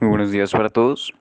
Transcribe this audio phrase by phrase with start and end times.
[0.00, 1.12] Muy buenos días para todos.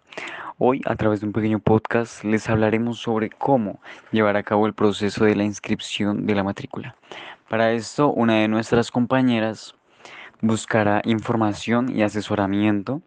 [0.57, 3.81] Hoy, a través de un pequeño podcast, les hablaremos sobre cómo
[4.13, 6.95] llevar a cabo el proceso de la inscripción de la matrícula.
[7.49, 9.75] Para esto, una de nuestras compañeras
[10.39, 13.01] buscará información y asesoramiento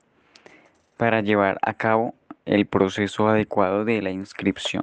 [0.99, 2.15] para llevar a cabo
[2.45, 4.83] el proceso adecuado de la inscripción.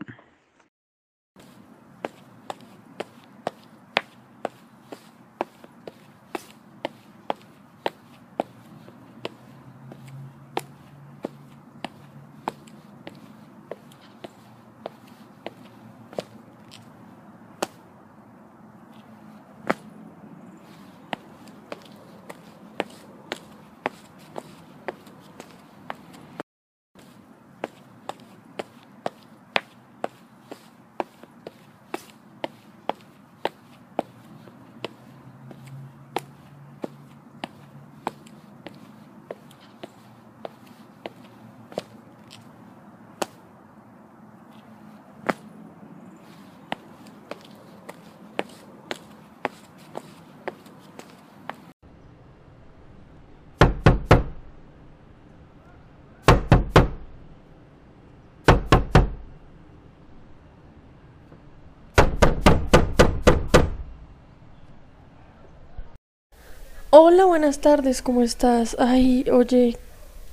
[66.92, 68.76] Hola, buenas tardes, ¿cómo estás?
[68.80, 69.78] Ay, oye,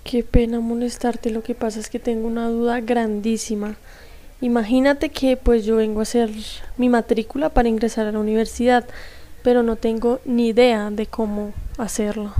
[0.04, 3.76] qué pena molestarte, lo que pasa es que tengo una duda grandísima.
[4.40, 6.30] Imagínate que pues yo vengo a hacer
[6.78, 8.88] mi matrícula para ingresar a la universidad,
[9.42, 12.32] pero no tengo ni idea de cómo hacerlo.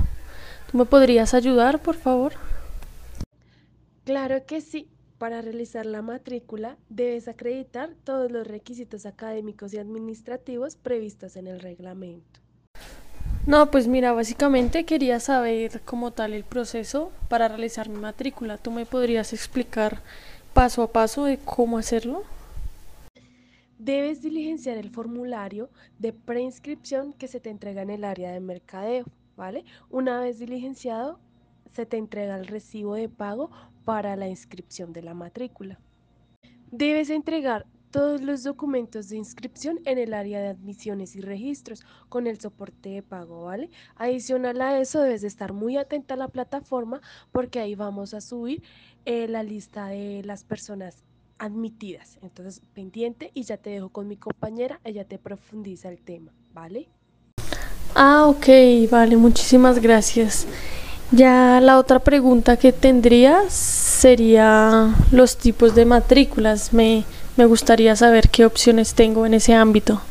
[0.71, 2.33] ¿Tú me podrías ayudar, por favor?
[4.03, 4.87] Claro que sí.
[5.19, 11.59] Para realizar la matrícula debes acreditar todos los requisitos académicos y administrativos previstos en el
[11.59, 12.46] reglamento.
[13.47, 18.57] No, pues mira, básicamente quería saber cómo tal el proceso para realizar mi matrícula.
[18.57, 20.01] ¿Tú me podrías explicar
[20.53, 22.23] paso a paso de cómo hacerlo?
[23.79, 29.05] Debes diligenciar el formulario de preinscripción que se te entrega en el área de mercadeo,
[29.37, 29.63] ¿vale?
[29.89, 31.17] Una vez diligenciado,
[31.71, 33.49] se te entrega el recibo de pago
[33.85, 35.79] para la inscripción de la matrícula.
[36.69, 42.27] Debes entregar todos los documentos de inscripción en el área de admisiones y registros con
[42.27, 43.69] el soporte de pago, ¿vale?
[43.95, 48.21] Adicional a eso, debes de estar muy atenta a la plataforma porque ahí vamos a
[48.21, 48.63] subir
[49.05, 51.03] eh, la lista de las personas
[51.39, 52.17] admitidas.
[52.21, 56.89] Entonces, pendiente y ya te dejo con mi compañera, ella te profundiza el tema, ¿vale?
[57.95, 60.47] Ah, ok, vale, muchísimas gracias.
[61.11, 66.73] Ya la otra pregunta que tendría sería los tipos de matrículas.
[66.73, 67.05] Me,
[67.37, 70.01] me gustaría saber qué opciones tengo en ese ámbito.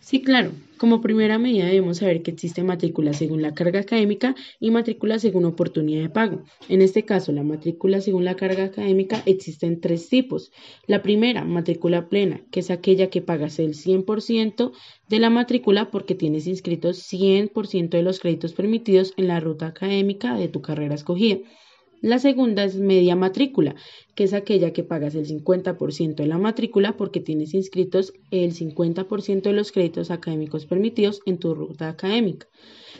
[0.00, 0.52] Sí, claro.
[0.82, 5.44] Como primera medida debemos saber que existe matrícula según la carga académica y matrícula según
[5.44, 6.42] oportunidad de pago.
[6.68, 10.50] En este caso, la matrícula según la carga académica existe en tres tipos.
[10.88, 14.72] La primera, matrícula plena, que es aquella que pagas el 100%
[15.08, 20.34] de la matrícula porque tienes inscritos 100% de los créditos permitidos en la ruta académica
[20.36, 21.38] de tu carrera escogida.
[22.02, 23.76] La segunda es media matrícula,
[24.16, 29.42] que es aquella que pagas el 50% de la matrícula porque tienes inscritos el 50%
[29.42, 32.48] de los créditos académicos permitidos en tu ruta académica.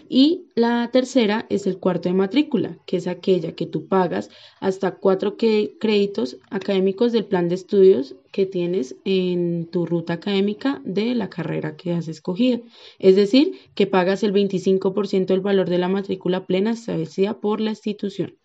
[0.08, 4.30] Y la tercera es el cuarto de matrícula, que es aquella que tú pagas
[4.60, 11.16] hasta cuatro créditos académicos del plan de estudios que tienes en tu ruta académica de
[11.16, 12.60] la carrera que has escogido.
[13.00, 17.70] Es decir, que pagas el 25% del valor de la matrícula plena establecida por la
[17.70, 18.38] institución.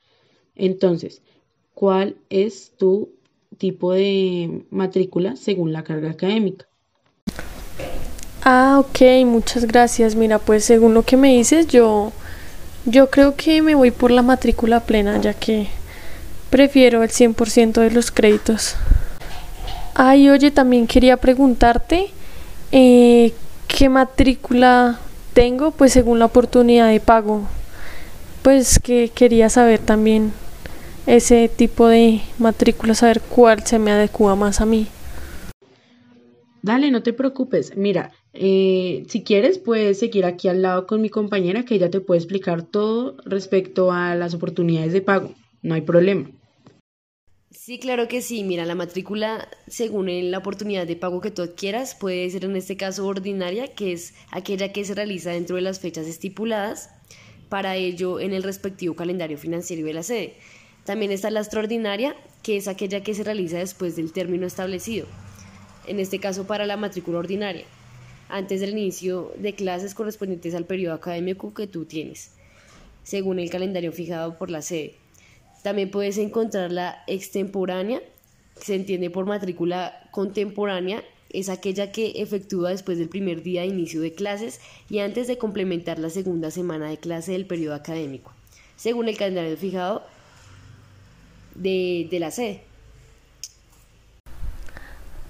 [0.57, 1.21] Entonces,
[1.73, 3.09] ¿cuál es tu
[3.57, 6.67] tipo de matrícula según la carga académica?
[8.43, 10.15] Ah, ok, muchas gracias.
[10.15, 12.11] Mira, pues según lo que me dices, yo,
[12.85, 15.67] yo creo que me voy por la matrícula plena, ya que
[16.49, 18.75] prefiero el 100% de los créditos.
[19.93, 22.07] Ay, oye, también quería preguntarte
[22.71, 23.33] eh,
[23.67, 24.99] qué matrícula
[25.33, 27.41] tengo, pues según la oportunidad de pago.
[28.43, 30.31] Pues que quería saber también
[31.07, 34.87] ese tipo de matrícula, saber cuál se me adecua más a mí.
[36.61, 37.77] Dale, no te preocupes.
[37.77, 42.01] Mira, eh, si quieres, puedes seguir aquí al lado con mi compañera que ella te
[42.01, 45.33] puede explicar todo respecto a las oportunidades de pago.
[45.61, 46.29] No hay problema.
[47.51, 48.43] Sí, claro que sí.
[48.43, 52.75] Mira, la matrícula, según la oportunidad de pago que tú adquieras, puede ser en este
[52.75, 56.89] caso ordinaria, que es aquella que se realiza dentro de las fechas estipuladas,
[57.47, 60.35] para ello en el respectivo calendario financiero de la sede.
[60.87, 65.05] También está la extraordinaria, que es aquella que se realiza después del término establecido,
[65.85, 67.65] en este caso para la matrícula ordinaria,
[68.29, 72.31] antes del inicio de clases correspondientes al periodo académico que tú tienes,
[73.03, 74.95] según el calendario fijado por la sede.
[75.61, 78.01] También puedes encontrar la extemporánea,
[78.57, 83.67] que se entiende por matrícula contemporánea, es aquella que efectúa después del primer día de
[83.67, 88.31] inicio de clases y antes de complementar la segunda semana de clase del periodo académico,
[88.77, 90.15] según el calendario fijado
[91.57, 92.63] de, de la sede.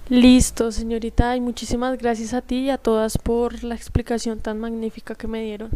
[0.08, 5.14] Listo, señorita, y muchísimas gracias a ti y a todas por la explicación tan magnífica
[5.14, 5.70] que me dieron.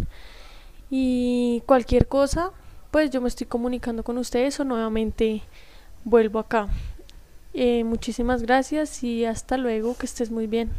[0.91, 2.51] Y cualquier cosa,
[2.91, 5.43] pues yo me estoy comunicando con ustedes o nuevamente
[6.05, 6.69] vuelvo acá.
[7.53, 10.71] Eh, muchísimas gracias y hasta luego, que estés muy bien.